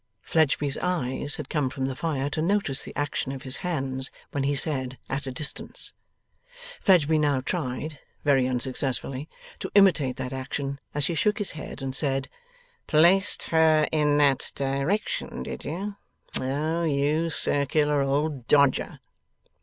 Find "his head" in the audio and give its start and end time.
11.37-11.83